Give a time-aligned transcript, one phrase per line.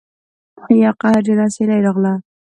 [0.79, 2.13] یوه قهرجنه سیلۍ راغله